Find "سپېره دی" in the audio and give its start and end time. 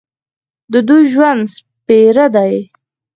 1.55-2.53